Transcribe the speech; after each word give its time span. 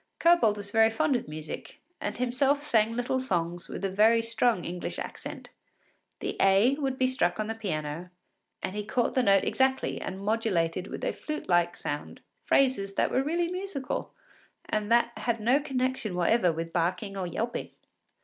Kobold 0.17 0.57
was 0.57 0.71
very 0.71 0.89
fond 0.89 1.15
of 1.15 1.27
music, 1.27 1.79
and 1.99 2.17
himself 2.17 2.63
sang 2.63 2.93
little 2.93 3.19
songs 3.19 3.67
with 3.67 3.85
a 3.85 3.91
very 3.91 4.23
strong 4.23 4.65
English 4.65 4.97
accent. 4.97 5.51
The 6.21 6.35
A 6.41 6.73
would 6.79 6.97
be 6.97 7.05
struck 7.05 7.39
on 7.39 7.45
the 7.45 7.53
piano, 7.53 8.09
and 8.63 8.75
he 8.75 8.83
caught 8.83 9.13
the 9.13 9.21
note 9.21 9.43
exactly 9.43 10.01
and 10.01 10.19
modulated 10.19 10.87
with 10.87 11.03
a 11.05 11.13
flute 11.13 11.47
like 11.47 11.77
sound 11.77 12.21
phrases 12.45 12.95
that 12.95 13.11
were 13.11 13.21
really 13.21 13.51
musical 13.51 14.11
and 14.67 14.91
that 14.91 15.15
had 15.19 15.39
no 15.39 15.59
connection 15.59 16.15
whatever 16.15 16.51
with 16.51 16.73
barking 16.73 17.15
or 17.15 17.27
yelping. 17.27 17.69